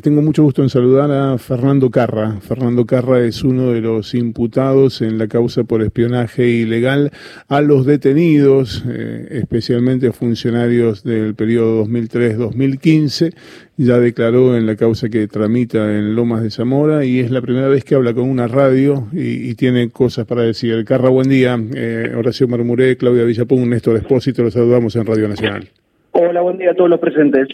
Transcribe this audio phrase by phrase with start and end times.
[0.00, 2.40] Tengo mucho gusto en saludar a Fernando Carra.
[2.40, 7.10] Fernando Carra es uno de los imputados en la causa por espionaje ilegal
[7.48, 13.34] a los detenidos, eh, especialmente funcionarios del periodo 2003-2015.
[13.76, 17.66] Ya declaró en la causa que tramita en Lomas de Zamora y es la primera
[17.66, 20.84] vez que habla con una radio y, tiene cosas para decir.
[20.84, 21.60] Carra, buen día.
[21.74, 25.68] Eh, Horacio Marmuré, Claudia Villapón, Néstor Espósito, los saludamos en Radio Nacional.
[26.12, 27.46] Hola, buen día a todos los presentes.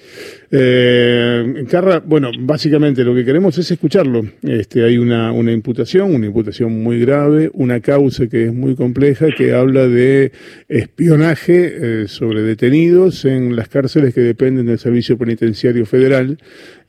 [0.50, 4.23] Eh, Carra, bueno, básicamente lo que queremos es escucharlo.
[4.43, 9.26] Este, hay una, una imputación, una imputación muy grave, una causa que es muy compleja,
[9.36, 10.32] que habla de
[10.68, 16.39] espionaje eh, sobre detenidos en las cárceles que dependen del Servicio Penitenciario Federal.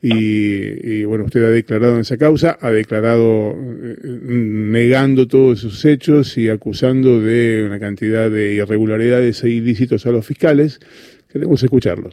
[0.02, 6.38] Y, bueno, usted ha declarado en esa causa, ha declarado eh, negando todos esos hechos
[6.38, 10.80] y acusando de una cantidad de irregularidades e ilícitos a los fiscales.
[11.28, 12.10] Queremos escucharlo.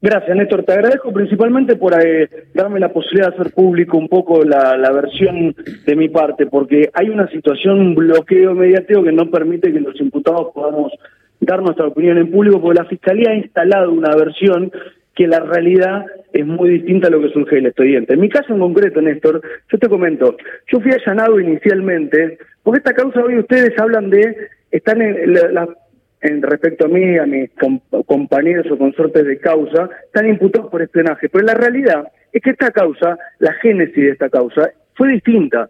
[0.00, 0.62] Gracias, Néstor.
[0.64, 5.56] Te agradezco principalmente por eh, darme la posibilidad de hacer público un poco la, versión
[5.86, 9.98] de mi parte, porque hay una situación, un bloqueo mediático que no permite que los
[10.00, 10.92] imputados podamos
[11.40, 14.70] dar nuestra opinión en público, porque la Fiscalía ha instalado una versión
[15.14, 18.12] que la realidad es muy distinta a lo que surge del expediente.
[18.12, 19.40] En mi caso en concreto, Néstor,
[19.72, 20.36] yo te comento,
[20.70, 24.36] yo fui allanado inicialmente, porque esta causa hoy ustedes hablan de,
[24.70, 25.66] están en la
[26.20, 27.50] en respecto a mí, a mis
[28.06, 31.28] compañeros o consortes de causa, están imputados por espionaje.
[31.28, 35.68] Pero la realidad es que esta causa, la génesis de esta causa, fue distinta.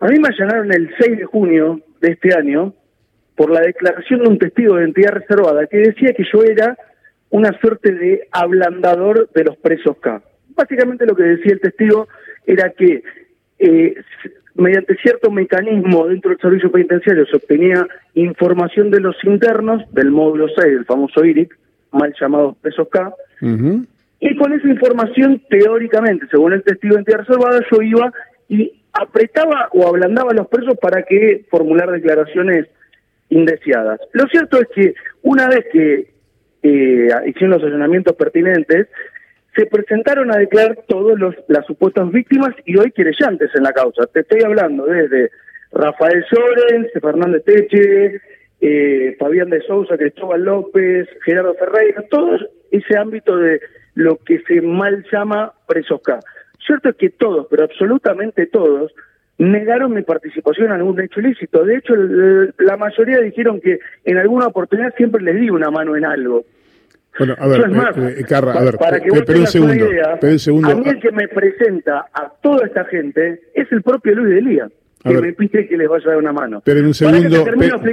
[0.00, 2.74] A mí me allanaron el 6 de junio de este año
[3.36, 6.76] por la declaración de un testigo de identidad reservada que decía que yo era
[7.30, 10.22] una suerte de ablandador de los presos K.
[10.50, 12.08] Básicamente lo que decía el testigo
[12.46, 13.02] era que
[13.58, 13.94] eh,
[14.54, 20.48] mediante cierto mecanismo dentro del servicio penitenciario se obtenía información de los internos del módulo
[20.48, 21.56] 6, el famoso IRIC,
[21.92, 23.12] mal llamado presos K,
[24.20, 28.12] y con esa información, teóricamente, según el testigo de entidad reservada, yo iba
[28.48, 32.66] y apretaba o ablandaba a los presos para que formular declaraciones
[33.30, 33.98] indeseadas.
[34.12, 36.10] Lo cierto es que una vez que
[36.62, 38.88] eh, hicieron los allanamientos pertinentes,
[39.54, 41.18] se presentaron a declarar todas
[41.48, 44.06] las supuestas víctimas y hoy querellantes en la causa.
[44.06, 45.30] Te estoy hablando desde
[45.72, 48.20] Rafael Llorens, Fernández Teche,
[48.60, 52.38] eh, Fabián de Sousa, Cristóbal López, Gerardo Ferreira, todo
[52.70, 53.60] ese ámbito de
[53.94, 56.20] lo que se mal llama presos K.
[56.64, 58.92] Cierto es que todos, pero absolutamente todos,
[59.38, 61.64] negaron mi participación en algún hecho ilícito.
[61.64, 61.94] De hecho,
[62.58, 66.44] la mayoría dijeron que en alguna oportunidad siempre les di una mano en algo.
[67.18, 69.88] Bueno, a ver, eh, eh, Carra, a ver, para que un segundo,
[70.22, 70.70] un segundo.
[70.70, 74.68] A mí el que me presenta a toda esta gente es el propio Luis Delía,
[75.02, 76.62] que me pide que les vaya a dar una mano.
[76.64, 77.44] Pero en un segundo,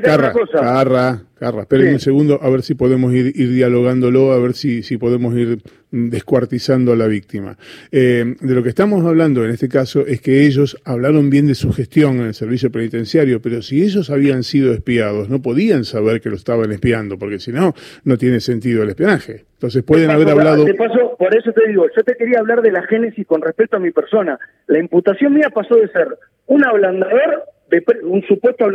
[0.03, 4.53] Carra, Carra, Carra, esperen un segundo a ver si podemos ir, ir dialogándolo, a ver
[4.53, 5.59] si, si podemos ir
[6.09, 7.57] descuartizando a la víctima.
[7.91, 11.55] Eh, de lo que estamos hablando en este caso es que ellos hablaron bien de
[11.55, 16.21] su gestión en el servicio penitenciario, pero si ellos habían sido espiados, no podían saber
[16.21, 19.45] que lo estaban espiando, porque si no, no tiene sentido el espionaje.
[19.53, 20.63] Entonces pueden haber hablado...
[20.63, 23.77] De paso, por eso te digo, yo te quería hablar de la génesis con respecto
[23.77, 24.39] a mi persona.
[24.67, 26.07] La imputación mía pasó de ser
[26.45, 28.65] un ablandador, de un supuesto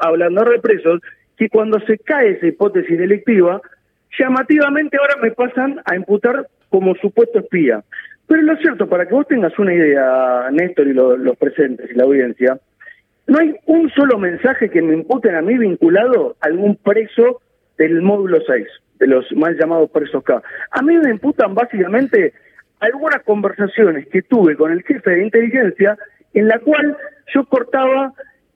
[0.00, 1.00] ablandador de presos,
[1.36, 3.60] que cuando se cae esa hipótesis delictiva,
[4.18, 7.82] llamativamente ahora me pasan a imputar como supuesto espía.
[8.26, 12.04] Pero lo cierto, para que vos tengas una idea, Néstor y los presentes y la
[12.04, 12.58] audiencia,
[13.26, 17.40] no hay un solo mensaje que me imputen a mí vinculado a algún preso
[17.78, 18.66] del módulo 6,
[18.98, 20.42] de los mal llamados presos K.
[20.70, 22.32] A mí me imputan básicamente
[22.80, 25.96] algunas conversaciones que tuve con el jefe de inteligencia
[26.34, 26.96] en la cual
[27.34, 28.12] yo cortaba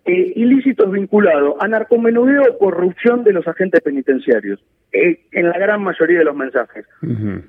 [0.07, 4.63] eh, ilícitos vinculados a narcomenudeo o corrupción de los agentes penitenciarios,
[4.93, 6.87] eh, en la gran mayoría de los mensajes.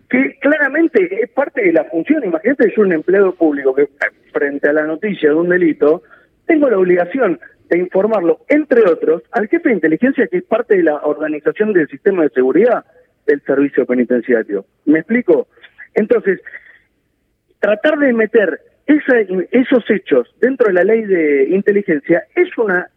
[0.10, 2.24] Que claramente es parte de la función.
[2.24, 3.88] Imagínate, yo un empleado público que
[4.34, 6.02] frente a la noticia de un delito,
[6.48, 10.84] tengo la obligación de informarlo, entre otros, al jefe de inteligencia que es parte de
[10.84, 12.86] la organización del sistema de seguridad
[13.26, 14.66] del servicio penitenciario.
[14.86, 15.48] ¿Me explico?
[15.94, 16.42] Entonces,
[17.60, 22.88] tratar de meter esos hechos dentro de la ley de inteligencia es una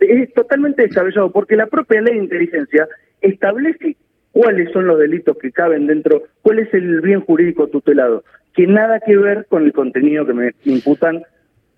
[0.00, 2.88] es totalmente descabellado porque la propia ley de inteligencia
[3.20, 3.96] establece
[4.32, 8.22] cuáles son los delitos que caben dentro, cuál es el bien jurídico tutelado,
[8.54, 11.22] que nada que ver con el contenido que me imputan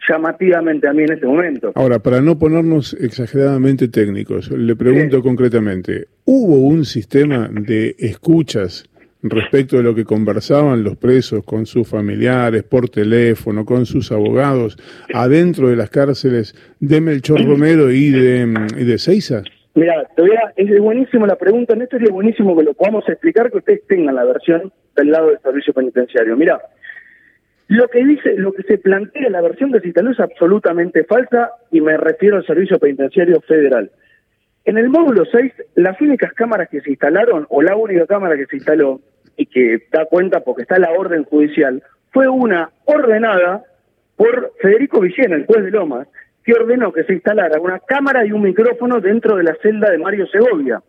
[0.08, 1.72] llamativamente a mí en este momento.
[1.74, 8.89] Ahora, para no ponernos exageradamente técnicos, le pregunto concretamente, ¿hubo un sistema de escuchas
[9.22, 14.78] respecto de lo que conversaban los presos con sus familiares, por teléfono, con sus abogados,
[15.12, 18.46] adentro de las cárceles de Melchor Romero y de,
[18.78, 19.42] y de Seiza?
[19.74, 20.06] Mira,
[20.56, 24.16] es buenísimo la pregunta, Néstor, y es buenísimo que lo podamos explicar, que ustedes tengan
[24.16, 26.36] la versión del lado del servicio penitenciario.
[26.36, 26.60] Mira,
[27.68, 31.52] Lo que dice, lo que se plantea la versión que se instaló es absolutamente falsa
[31.70, 33.92] y me refiero al Servicio Penitenciario Federal.
[34.64, 38.46] En el módulo 6, las únicas cámaras que se instalaron, o la única cámara que
[38.46, 39.00] se instaló,
[39.40, 41.82] y que da cuenta porque está la orden judicial,
[42.12, 43.64] fue una ordenada
[44.14, 46.06] por Federico Villena, el juez de Lomas,
[46.44, 49.96] que ordenó que se instalara una cámara y un micrófono dentro de la celda de
[49.96, 50.82] Mario Segovia.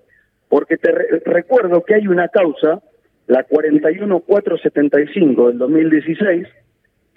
[0.49, 0.91] Porque te
[1.25, 2.81] recuerdo que hay una causa,
[3.27, 6.45] la 41475 del 2016,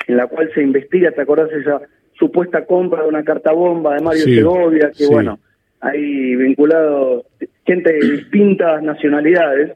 [0.06, 1.80] en la cual se investiga, ¿te acordás esa
[2.12, 4.92] supuesta compra de una carta bomba de Mario Segovia?
[4.96, 5.40] Que bueno,
[5.80, 7.24] hay vinculado
[7.66, 9.72] gente de distintas nacionalidades.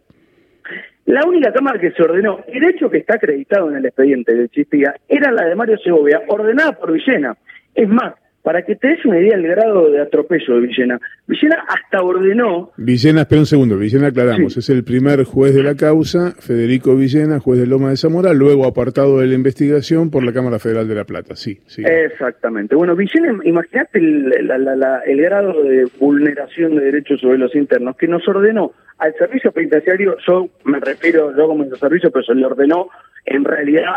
[1.08, 4.34] La única cámara que se ordenó, y de hecho que está acreditado en el expediente
[4.34, 7.34] de existía, era la de Mario Segovia, ordenada por Villena.
[7.74, 8.12] Es más,
[8.48, 12.72] para que te des una idea del grado de atropello de Villena, Villena hasta ordenó...
[12.78, 17.40] Villena, espera un segundo, Villena aclaramos, es el primer juez de la causa, Federico Villena,
[17.40, 20.94] juez de Loma de Zamora, luego apartado de la investigación por la Cámara Federal de
[20.94, 21.60] La Plata, sí.
[21.66, 21.82] sí.
[21.84, 22.74] Exactamente.
[22.74, 28.26] Bueno, Villena, imagínate el, el grado de vulneración de derechos sobre los internos que nos
[28.26, 32.88] ordenó al servicio penitenciario, yo me refiero, yo como servicio, pero se le ordenó
[33.26, 33.92] en realidad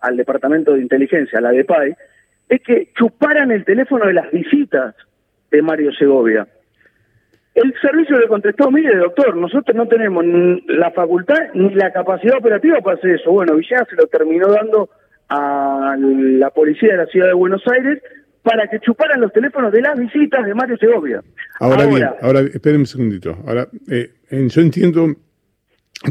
[0.00, 1.94] al Departamento de Inteligencia, a la DEPAI,
[2.52, 4.94] es que chuparan el teléfono de las visitas
[5.50, 6.46] de Mario Segovia.
[7.54, 12.36] El servicio le contestó, mire doctor, nosotros no tenemos ni la facultad ni la capacidad
[12.36, 13.32] operativa para hacer eso.
[13.32, 14.90] Bueno, Villena se lo terminó dando
[15.30, 18.02] a la policía de la ciudad de Buenos Aires
[18.42, 21.22] para que chuparan los teléfonos de las visitas de Mario Segovia.
[21.58, 23.34] Ahora, bien, ahora espérenme un segundito.
[23.46, 25.06] Ahora, eh, yo entiendo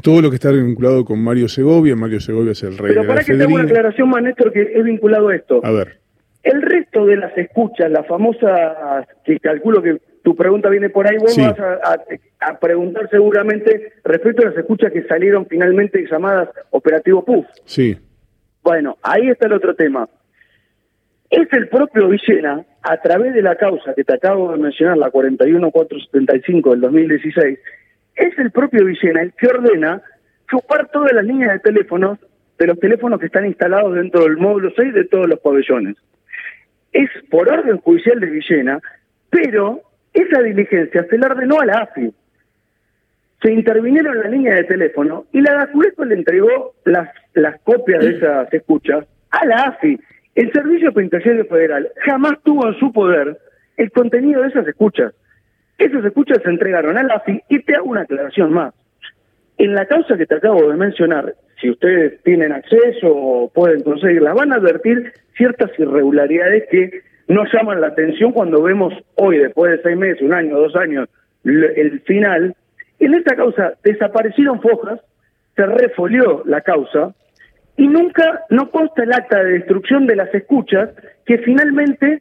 [0.02, 1.96] todo lo que está vinculado con Mario Segovia.
[1.96, 5.28] Mario Segovia es el rey Pero para que tenga una aclaración Néstor, que es vinculado
[5.28, 5.62] a esto.
[5.64, 6.01] A ver.
[6.44, 11.18] El resto de las escuchas, la famosa, que calculo que tu pregunta viene por ahí,
[11.18, 11.60] vos vas
[12.40, 17.46] a, preguntar seguramente respecto a las escuchas que salieron finalmente llamadas Operativo PUF.
[17.66, 17.98] Sí.
[18.64, 20.10] Bueno, ahí está el otro tema.
[21.30, 25.12] Es el propio Villena, a través de la causa que te acabo de mencionar, la
[25.12, 27.60] 41475 del 2016,
[28.16, 30.02] es el propio Villena el que ordena
[30.50, 32.20] chupar todas las líneas de teléfonos
[32.58, 35.96] de los teléfonos que están instalados dentro del módulo 6 de todos los pabellones
[36.92, 38.80] es por orden judicial de Villena,
[39.30, 39.82] pero
[40.14, 42.14] esa diligencia se la ordenó a la AFI.
[43.42, 48.04] Se intervinieron en la línea de teléfono y la DACUESCO le entregó las, las copias
[48.04, 50.00] de esas escuchas a la AFI.
[50.36, 53.38] El Servicio Penitenciario Federal jamás tuvo en su poder
[53.78, 55.14] el contenido de esas escuchas.
[55.78, 58.74] Esas escuchas se entregaron a la AFI y te hago una aclaración más.
[59.58, 64.34] En la causa que te acabo de mencionar, si ustedes tienen acceso o pueden conseguirla,
[64.34, 69.84] van a advertir ciertas irregularidades que nos llaman la atención cuando vemos hoy, después de
[69.84, 71.08] seis meses, un año, dos años,
[71.46, 72.56] el final.
[73.00, 75.00] En esta causa desaparecieron fojas,
[75.56, 77.14] se refolió la causa
[77.78, 80.90] y nunca no consta el acta de destrucción de las escuchas
[81.26, 82.20] que finalmente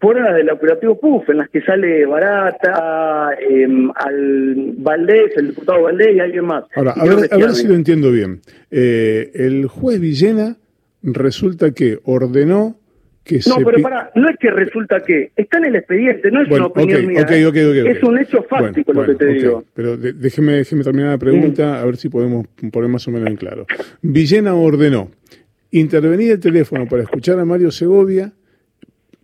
[0.00, 5.82] fueron las del operativo PUF, en las que sale Barata, em, al Valdés, el diputado
[5.82, 6.64] Valdés y alguien más.
[6.74, 8.40] Ahora, a ver, si lo entiendo bien.
[8.70, 10.56] Eh, el juez Villena
[11.02, 12.76] resulta que ordenó
[13.24, 16.50] que no, pero para, no es que resulta que, está en el expediente, no es
[16.50, 17.26] una opinión mía.
[17.26, 17.90] ¿eh?
[17.96, 19.64] es un hecho fáctico lo que te digo.
[19.72, 23.36] Pero déjeme, déjeme terminar la pregunta, a ver si podemos poner más o menos en
[23.36, 23.66] claro.
[24.02, 25.10] Villena ordenó
[25.70, 28.32] intervenir el teléfono para escuchar a Mario Segovia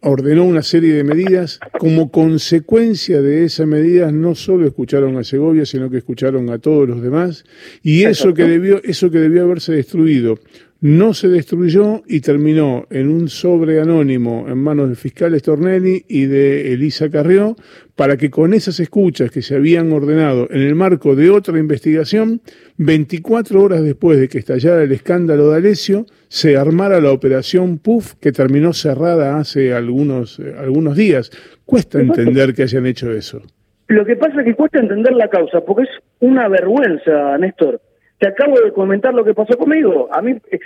[0.01, 1.61] ordenó una serie de medidas.
[1.79, 6.89] Como consecuencia de esas medidas, no solo escucharon a Segovia, sino que escucharon a todos
[6.89, 7.45] los demás.
[7.83, 10.39] Y eso que debió, eso que debió haberse destruido
[10.81, 16.25] no se destruyó y terminó en un sobre anónimo en manos del fiscal Stornelli y
[16.25, 17.55] de Elisa Carrió
[17.97, 22.41] para que con esas escuchas que se habían ordenado en el marco de otra investigación,
[22.79, 28.15] 24 horas después de que estallara el escándalo de Alesio, se armara la operación PUF
[28.15, 31.31] que terminó cerrada hace algunos, eh, algunos días.
[31.67, 33.43] Cuesta entender que hayan hecho eso.
[33.89, 37.81] Lo que pasa es que cuesta entender la causa, porque es una vergüenza, Néstor
[38.21, 40.09] te acabo de comentar lo que pasó conmigo.
[40.13, 40.61] A mí eh,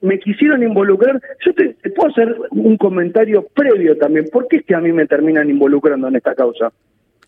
[0.00, 1.20] me, quisieron involucrar.
[1.44, 4.28] Yo te, puedo hacer un comentario previo también.
[4.32, 6.72] ¿Por qué es que a mí me terminan involucrando en esta causa?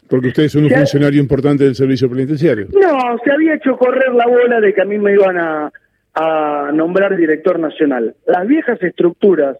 [0.08, 2.68] Porque usted es un funcionario importante del servicio penitenciario.
[2.72, 5.70] No, se había hecho correr la bola de que a mí me iban a,
[6.72, 8.14] nombrar director nacional.
[8.26, 9.56] Las viejas estructuras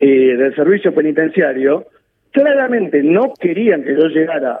[0.00, 1.84] eh, del servicio penitenciario
[2.32, 4.60] claramente no querían que yo llegara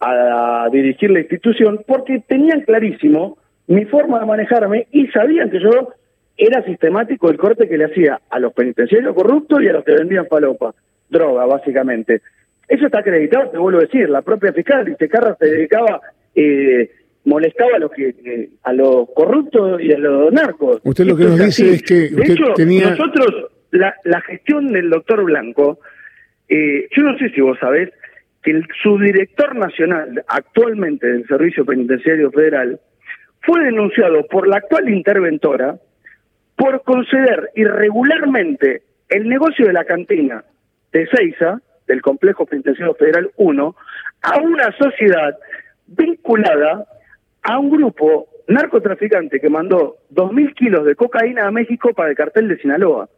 [0.00, 5.94] a dirigir la institución porque tenían clarísimo mi forma de manejarme y sabían que yo
[6.36, 9.94] era sistemático el corte que le hacía a los penitenciarios corruptos y a los que
[9.94, 10.74] vendían palopa,
[11.08, 12.22] droga, básicamente.
[12.68, 16.00] Eso está acreditado, te vuelvo a decir, la propia fiscal, dice Carras se dedicaba
[16.34, 16.90] eh,
[17.24, 20.80] molestaba a los que a los corruptos y a los narcos.
[20.82, 22.90] Usted lo que nos dice es que usted tenía...
[22.90, 25.78] nosotros la, la gestión del doctor Blanco,
[26.48, 27.90] eh, yo no sé si vos sabés
[28.42, 32.80] que el subdirector nacional actualmente del Servicio Penitenciario Federal
[33.42, 35.76] fue denunciado por la actual interventora
[36.56, 40.44] por conceder irregularmente el negocio de la cantina
[40.92, 43.76] de Seiza, del Complejo Penitenciario Federal 1,
[44.22, 45.36] a una sociedad
[45.86, 46.86] vinculada
[47.42, 52.48] a un grupo narcotraficante que mandó 2.000 kilos de cocaína a México para el cartel
[52.48, 53.08] de Sinaloa.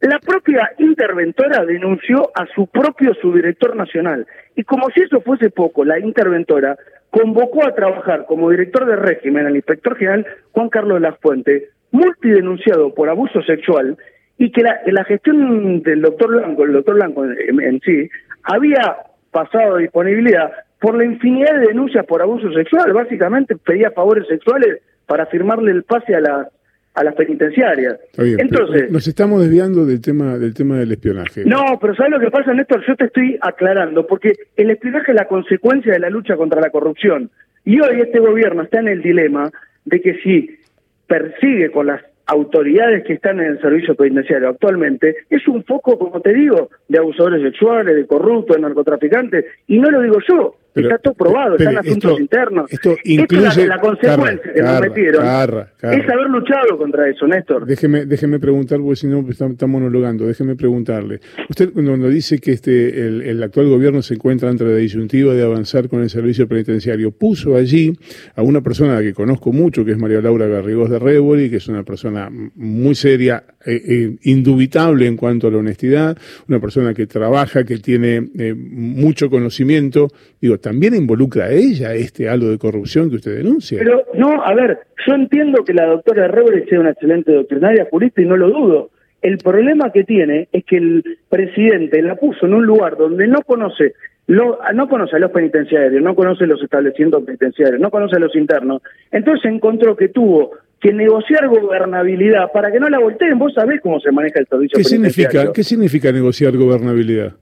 [0.00, 5.84] La propia interventora denunció a su propio subdirector nacional y como si eso fuese poco,
[5.84, 6.76] la interventora
[7.10, 13.08] convocó a trabajar como director de régimen al inspector general Juan Carlos Fuente, multidenunciado por
[13.08, 13.96] abuso sexual
[14.38, 18.08] y que la, gestión del doctor Blanco, el doctor Blanco en, sí,
[18.42, 18.96] había
[19.30, 25.26] pasado disponibilidad por la infinidad de denuncias por abuso sexual, básicamente pedía favores sexuales para
[25.26, 26.48] firmarle el pase a la
[26.96, 28.00] a las penitenciarias.
[28.16, 31.44] Entonces, nos estamos desviando del tema del tema del espionaje.
[31.44, 32.82] No, pero ¿sabes lo que pasa, Néstor?
[32.86, 36.70] Yo te estoy aclarando, porque el espionaje es la consecuencia de la lucha contra la
[36.70, 37.30] corrupción.
[37.66, 39.50] Y hoy este gobierno está en el dilema
[39.84, 40.58] de que si
[41.06, 46.20] persigue con las autoridades que están en el servicio penitenciario actualmente, es un foco, como
[46.22, 50.98] te digo, de abusadores sexuales, de corruptos, de narcotraficantes, y no lo digo yo, está
[50.98, 52.72] todo probado, están asuntos internos.
[52.72, 53.66] Esto incluye...
[53.66, 57.66] la, consecuencia que nos metieron es haber luchado contra eso, Néstor.
[57.66, 61.20] Déjeme, déjeme preguntar, porque si no estamos monologando, déjeme preguntarle.
[61.48, 65.88] Usted cuando dice que este el, actual gobierno se encuentra entre la disyuntiva de avanzar
[65.88, 67.92] con el servicio penitenciario, puso allí
[68.34, 71.68] a una persona que conozco mucho, que es María Laura Garrigós de Rebori, que es
[71.68, 76.16] una persona muy seria, eh, eh, indubitable en cuanto a la honestidad,
[76.48, 80.08] una persona que trabaja, que tiene eh, mucho conocimiento,
[80.40, 83.78] digo, también involucra a ella este halo de corrupción que usted denuncia.
[83.78, 88.22] Pero no, a ver, yo entiendo que la doctora Rebre sea una excelente doctrinaria jurista
[88.22, 88.90] y no lo dudo.
[89.20, 93.42] El problema que tiene es que el presidente la puso en un lugar donde no
[93.42, 93.94] conoce
[94.28, 98.34] lo, no conoce a los penitenciarios, no conoce los establecimientos penitenciarios, no conoce a los
[98.34, 98.82] internos.
[99.10, 103.38] Entonces encontró que tuvo que negociar gobernabilidad para que no la volteen.
[103.38, 107.34] Vos sabés cómo se maneja el servicio ¿Qué Significa, ¿Qué significa negociar gobernabilidad?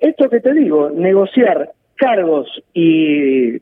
[0.00, 3.60] esto que te digo, negociar cargos y,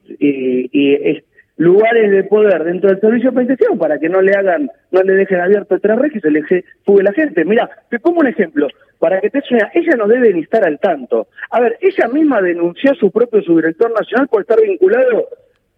[1.56, 5.40] lugares de poder dentro del servicio penitenciario para que no le hagan, no le dejen
[5.40, 6.42] abierto el red y se le
[6.86, 7.44] fugue la gente.
[7.44, 8.66] Mira, te pongo un ejemplo,
[8.98, 11.28] para que te suene, ella no debe ni estar al tanto.
[11.50, 15.28] A ver, ella misma denunció a su propio subdirector nacional por estar vinculado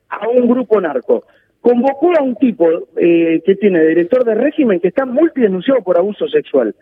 [0.08, 1.24] a un grupo narco.
[1.62, 6.28] Convocó a un tipo eh, que tiene director de régimen que está multidenunciado por abuso
[6.28, 6.74] sexual.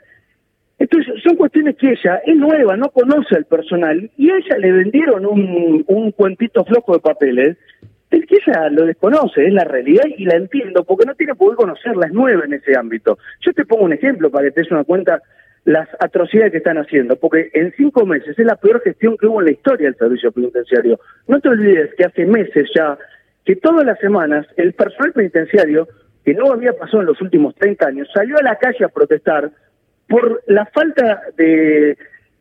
[0.79, 4.73] Entonces, son cuestiones que ella es nueva, no conoce al personal, y a ella le
[4.73, 7.59] vendieron un, un cuentito flojo de papeles,
[8.11, 11.55] es que ella lo desconoce, es la realidad y la entiendo, porque no tiene qué
[11.55, 13.19] conocerla, es nueva en ese ámbito.
[13.41, 15.23] Yo te pongo un ejemplo para que te des una cuenta
[15.65, 19.41] las atrocidades que están haciendo, porque en cinco meses es la peor gestión que hubo
[19.41, 20.99] en la historia del servicio penitenciario.
[21.29, 22.99] No te olvides que hace meses ya,
[23.45, 25.89] que todas las semanas el personal penitenciario,
[26.25, 29.51] que no había pasado en los últimos 30 años, salió a la calle a protestar
[30.09, 31.97] por la falta de,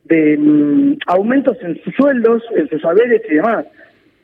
[0.05, 3.65] de mm, aumentos en sus sueldos, en sus saberes y demás.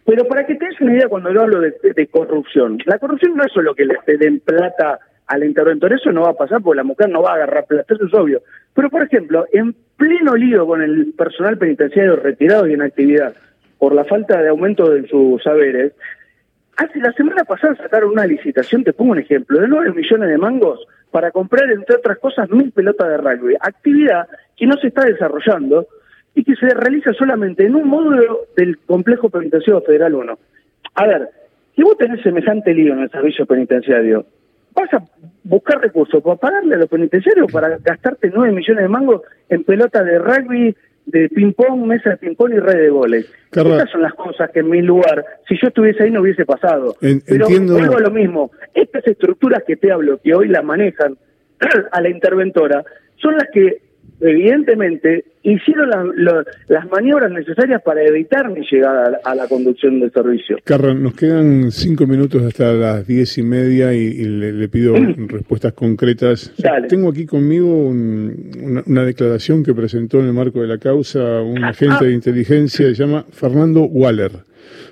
[0.06, 3.44] Pero para que te des una idea cuando yo hablo de, corrupción, la corrupción no
[3.44, 6.84] es solo que le den plata al interventor, eso no va a pasar porque la
[6.84, 8.42] mujer no va a agarrar plata, eso es obvio.
[8.76, 13.34] Pero, por ejemplo, en pleno lío con el personal penitenciario retirado y en actividad
[13.80, 15.94] por la falta de aumento de sus saberes,
[16.78, 20.38] hace la semana pasada sacaron una licitación, te pongo un ejemplo, de 9 millones de
[20.38, 23.56] mangos para comprar, entre otras cosas, mil pelotas de rugby.
[23.60, 24.28] Actividad
[24.58, 25.88] que no se está desarrollando
[26.34, 30.40] y que se realiza solamente en un módulo del complejo penitenciario federal 1.
[30.96, 31.30] A ver,
[31.76, 34.26] si vos tenés semejante lío en el servicio penitenciario,
[34.74, 35.04] vas a
[35.44, 40.06] buscar recursos para pagarle a los penitenciarios para gastarte nueve millones de mangos en pelotas
[40.06, 43.32] de rugby, de ping-pong, mesa de ping-pong y red de goles.
[43.52, 46.96] Estas son las cosas que en mi lugar, si yo estuviese ahí, no hubiese pasado.
[47.00, 48.52] Pero vuelvo a lo mismo.
[48.74, 51.18] Estas estructuras que te hablo, que hoy las manejan
[51.92, 52.84] a la interventora,
[53.18, 53.85] son las que
[54.20, 55.90] evidentemente hicieron
[56.68, 60.58] las maniobras necesarias para evitar mi llegada a, la conducción del servicio.
[60.64, 64.96] Carra, nos quedan cinco minutos hasta las diez y media y, le, pido
[65.28, 66.54] respuestas concretas.
[66.90, 71.70] Tengo aquí conmigo una, declaración que presentó en el marco de la causa un ah,
[71.70, 72.16] agente de ah.
[72.16, 74.32] inteligencia, se llama Fernando Waller.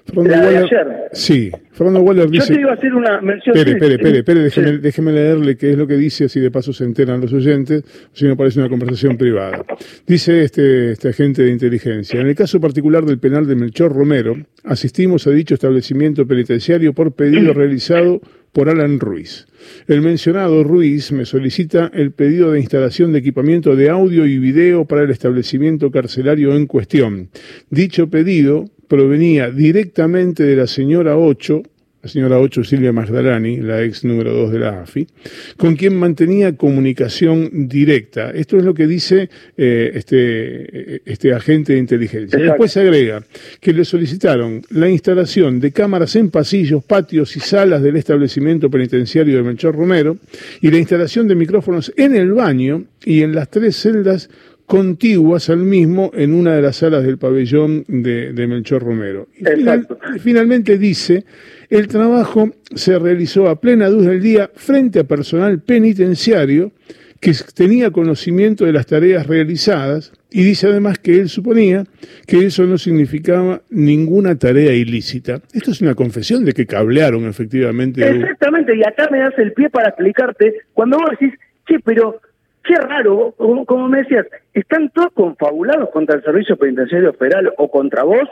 [0.05, 0.87] Fernando La de Waller, ayer.
[1.13, 2.53] sí, Fernando Waller Yo dice...
[2.53, 3.55] te iba a hacer una mención.
[3.55, 4.77] Espere, espere, espere, espere, déjeme, sí.
[4.77, 8.25] déjeme leerle qué es lo que dice, así de paso se enteran los oyentes, si
[8.25, 9.63] no parece una conversación privada.
[10.05, 14.35] Dice este, este agente de inteligencia, en el caso particular del penal de Melchor Romero,
[14.63, 18.21] asistimos a dicho establecimiento penitenciario por pedido realizado
[18.53, 19.47] por Alan Ruiz.
[19.87, 24.85] El mencionado Ruiz me solicita el pedido de instalación de equipamiento de audio y video
[24.85, 27.29] para el establecimiento carcelario en cuestión.
[27.69, 31.63] Dicho pedido provenía directamente de la señora Ocho,
[32.03, 35.07] la señora Ocho Silvia Magdalani, la ex número 2 de la AFI,
[35.55, 38.31] con quien mantenía comunicación directa.
[38.31, 42.35] Esto es lo que dice eh, este, este agente de inteligencia.
[42.35, 42.51] Exacto.
[42.51, 43.23] Después se agrega
[43.61, 49.37] que le solicitaron la instalación de cámaras en pasillos, patios y salas del establecimiento penitenciario
[49.37, 50.17] de Melchor Romero
[50.59, 54.29] y la instalación de micrófonos en el baño y en las tres celdas
[54.65, 59.27] contiguas al mismo en una de las salas del pabellón de, de Melchor Romero.
[59.37, 59.87] Y final-
[60.19, 61.25] finalmente dice,
[61.73, 66.71] el trabajo se realizó a plena luz del día frente a personal penitenciario
[67.19, 71.85] que tenía conocimiento de las tareas realizadas y dice además que él suponía
[72.27, 75.41] que eso no significaba ninguna tarea ilícita.
[75.51, 78.07] Esto es una confesión de que cablearon efectivamente.
[78.07, 81.33] Exactamente, y acá me das el pie para explicarte, cuando vos decís,
[81.67, 82.21] che, pero
[82.63, 87.71] qué raro, como, como me decías, están todos confabulados contra el Servicio Penitenciario Federal o
[87.71, 88.29] contra vos,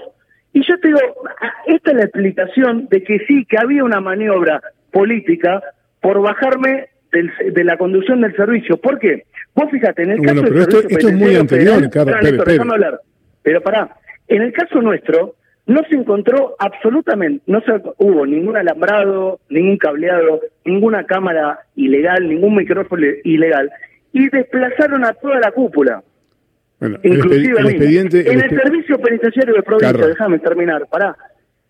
[0.53, 1.00] y yo te digo,
[1.67, 5.62] esta es la explicación de que sí, que había una maniobra política
[6.01, 8.77] por bajarme del- de la conducción del servicio.
[8.77, 9.24] ¿Por qué?
[9.55, 13.00] Vos fíjate, en el Bueno, caso pero del esto- Servicio esto es muy anterior, hablar.
[13.43, 13.96] Pero pará,
[14.27, 15.36] en el caso nuestro,
[15.67, 22.55] no se encontró absolutamente, no se hubo ningún alambrado, ningún cableado, ninguna cámara ilegal, ningún
[22.55, 23.70] micrófono ilegal,
[24.13, 26.03] y desplazaron a toda la cúpula,
[26.81, 28.19] Bueno, el, inclusive el expediente...
[28.21, 31.15] En el el servicio penitenciario de provincia, déjame terminar, pará,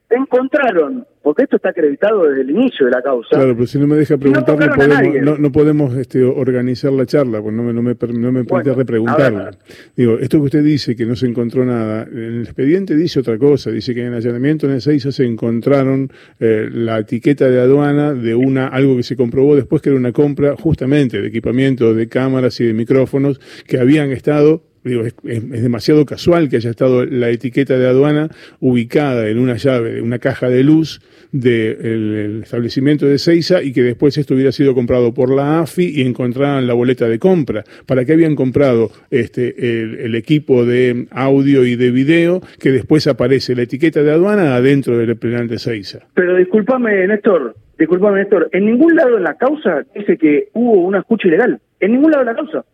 [0.10, 3.88] encontraron, porque esto está acreditado desde el inicio de la causa, Claro, pero si no
[3.88, 7.74] me deja preguntar, no, podemos, no, no podemos este, organizar la charla, pues no me,
[7.74, 9.52] no me, no me permite Bueno, repreguntarla.
[9.96, 13.70] Digo, esto que usted dice, que no se encontró nada, el expediente dice otra cosa,
[13.70, 18.34] dice que en el allanamiento en Ezeiza se encontraron eh, la etiqueta de aduana de
[18.34, 22.60] una algo que se comprobó después que era una compra justamente de equipamiento de cámaras
[22.62, 27.78] y de micrófonos que habían estado Digo, es, demasiado casual que haya estado la etiqueta
[27.78, 28.30] de aduana
[28.60, 31.02] ubicada en una llave, una caja de luz
[31.32, 36.02] del establecimiento de Seiza y que después esto hubiera sido comprado por la AFI y
[36.02, 37.64] encontraran la boleta de compra.
[37.86, 43.56] ¿Para qué habían comprado este el, equipo de audio y de video que después aparece
[43.56, 46.00] la etiqueta de aduana adentro del de Seiza?
[46.16, 51.00] Pero discúlpame, Néstor, discúlpame, Néstor, en ningún lado en la causa dice que hubo una
[51.00, 51.60] escucha ilegal.
[51.80, 52.66] En ningún lado de la causa.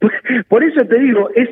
[0.48, 1.48] Por eso te digo, es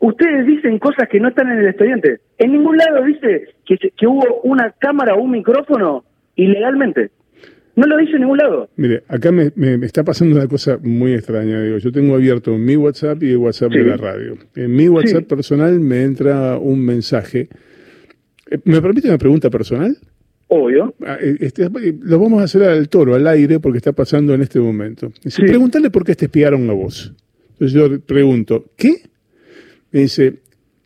[0.00, 2.20] ustedes dicen cosas que no están en el expediente.
[2.38, 6.04] En ningún lado dice que, hubo una cámara o un micrófono
[6.36, 7.10] ilegalmente.
[7.74, 8.68] No lo dice en ningún lado.
[8.76, 11.60] Mire, acá me, me- me está pasando una cosa muy extraña.
[11.62, 14.36] Digo, yo tengo abierto mi WhatsApp y el WhatsApp de la radio.
[14.56, 15.26] En mi WhatsApp Sí.
[15.28, 17.48] personal me entra un mensaje.
[18.50, 19.96] Eh, ¿Me permite una pregunta personal?
[20.48, 20.94] Obvio.
[21.06, 21.68] Ah, eh, este,
[22.02, 25.12] lo vamos a hacer al toro, al aire, porque está pasando en este momento.
[25.22, 25.48] Dice, Sí.
[25.48, 27.14] pregúntale por qué te espiaron a vos.
[27.60, 29.02] Entonces yo pregunto, ¿qué?
[29.90, 30.40] Me dice,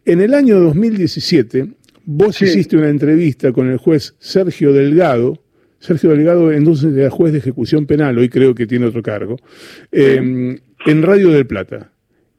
[0.07, 1.69] en el año 2017,
[2.05, 2.47] vos Sí.
[2.47, 5.39] hiciste una entrevista con el juez Sergio Delgado.
[5.79, 9.37] Sergio Delgado entonces era juez de ejecución penal, hoy creo que tiene otro cargo,
[9.91, 10.57] eh,
[10.87, 11.91] en Radio del Plata.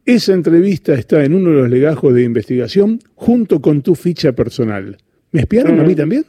[0.06, 4.98] Esa entrevista está en uno de los legajos de investigación junto con tu ficha personal.
[5.32, 6.26] ¿Me espiaron a mí también?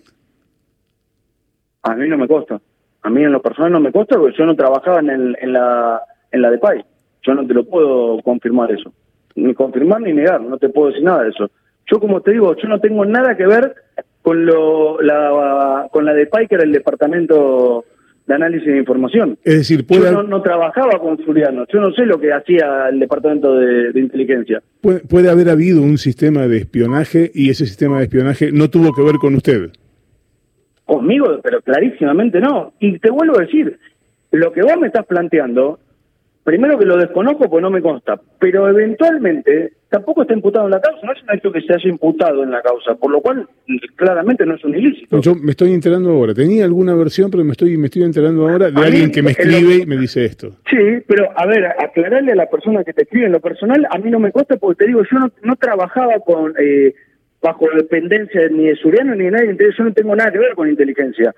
[1.83, 2.61] A mí no me consta.
[3.03, 5.53] A mí en lo personal no me consta porque yo no trabajaba en, el, en
[5.53, 6.01] la
[6.33, 6.85] en la de PAI.
[7.27, 8.93] Yo no te lo puedo confirmar eso.
[9.35, 11.51] Ni confirmar ni negar, no te puedo decir nada de eso.
[11.91, 13.75] Yo como te digo, yo no tengo nada que ver
[14.23, 17.85] con lo la con la de era el departamento
[18.27, 19.39] de análisis de información.
[19.45, 22.89] Es decir, Yo puede, no, no trabajaba con Zuliano, yo no sé lo que hacía
[22.89, 24.63] el departamento de, de inteligencia.
[24.81, 28.95] puede, puede haber habido un sistema de espionaje y ese sistema de espionaje no tuvo
[28.95, 29.71] que ver con usted.
[30.87, 32.73] Conmigo, pero clarísimamente no.
[32.79, 33.79] Y te vuelvo a decir,
[34.33, 35.79] lo que vos me estás planteando,
[36.45, 40.81] primero que lo desconozco pues no me consta, pero eventualmente tampoco está imputado en la
[40.81, 43.49] causa, no es un hecho que se haya imputado en la causa, por lo cual
[43.97, 45.21] claramente no es un ilícito.
[45.21, 46.35] Yo me estoy enterando ahora.
[46.35, 49.23] Tenía alguna versión, pero me estoy, me estoy enterando ahora de A mí, alguien que
[49.23, 50.57] me lo- escribe y me dice esto.
[50.69, 50.77] Sí,
[51.07, 54.11] pero a ver, aclararle a la persona que te escribe en lo personal, a mí
[54.11, 56.93] no me consta porque te digo, yo no, no trabajaba con eh,
[57.41, 60.55] bajo dependencia ni de Suriano ni de nadie, entonces yo no tengo nada que ver
[60.55, 61.33] con inteligencia.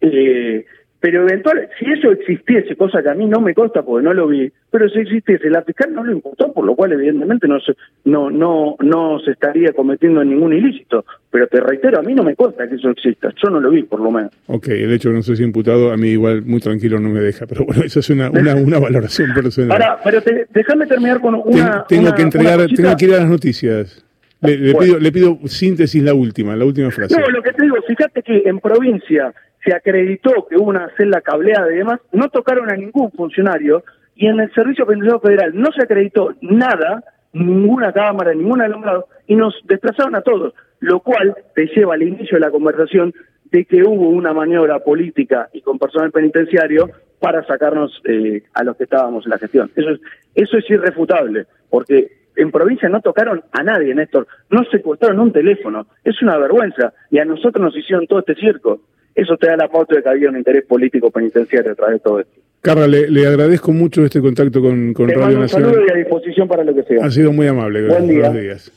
[0.00, 0.64] Eh,
[1.04, 4.26] pero eventual, si eso existiese, cosa que a mí no me consta porque no lo
[4.26, 7.74] vi, pero si existiese, la fiscal no lo imputó, por lo cual evidentemente no se,
[8.06, 11.04] no, no, no se estaría cometiendo ningún ilícito.
[11.30, 13.82] Pero te reitero, a mí no me consta que eso exista, yo no lo vi
[13.82, 14.30] por lo menos.
[14.46, 17.20] Ok, el hecho de que no se imputado a mí igual muy tranquilo no me
[17.20, 19.72] deja, pero bueno, eso es una, una, una valoración personal.
[19.72, 20.22] Ahora, pero
[20.54, 21.84] déjame terminar con una...
[21.86, 24.02] Tengo, que entregar, tengo que ir a las noticias.
[24.40, 27.14] Le, le, pido, le pido síntesis la última, la última frase.
[27.18, 31.20] No, lo que te digo, fíjate que en provincia se acreditó que hubo una celda
[31.20, 35.72] cableada y demás, no tocaron a ningún funcionario y en el Servicio Penitenciario Federal no
[35.72, 41.66] se acreditó nada, ninguna cámara, ningún alumbrado y nos desplazaron a todos, lo cual te
[41.66, 43.12] lleva al inicio de la conversación
[43.50, 48.76] de que hubo una maniobra política y con personal penitenciario para sacarnos eh, a los
[48.76, 49.70] que estábamos en la gestión.
[49.74, 50.00] Eso es,
[50.34, 55.86] eso es irrefutable, porque en provincia no tocaron a nadie, Néstor, no secuestraron un teléfono,
[56.02, 58.80] es una vergüenza, y a nosotros nos hicieron todo este circo
[59.14, 62.00] eso te da la pauta de que había un interés político penitenciario a través de
[62.00, 62.40] todo esto.
[62.60, 65.68] Carla, le, agradezco mucho este contacto con, con Radio Nacional.
[65.68, 67.04] Un saludo y a disposición para lo que sea.
[67.04, 67.86] Ha sido muy amable.
[67.86, 68.30] Buen día.
[68.30, 68.72] Buenos días.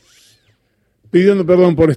[1.10, 1.90] Pidiendo perdón por